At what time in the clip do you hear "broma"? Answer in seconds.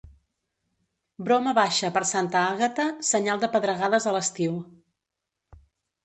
1.25-1.51